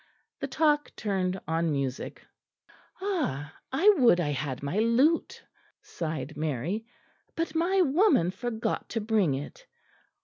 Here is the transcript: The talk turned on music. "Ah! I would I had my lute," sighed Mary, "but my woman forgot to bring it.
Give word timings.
The 0.39 0.47
talk 0.47 0.91
turned 0.95 1.39
on 1.47 1.71
music. 1.71 2.25
"Ah! 3.03 3.53
I 3.71 3.87
would 3.97 4.19
I 4.19 4.31
had 4.31 4.63
my 4.63 4.79
lute," 4.79 5.43
sighed 5.83 6.35
Mary, 6.35 6.87
"but 7.35 7.53
my 7.53 7.81
woman 7.81 8.31
forgot 8.31 8.89
to 8.89 8.99
bring 8.99 9.35
it. 9.35 9.67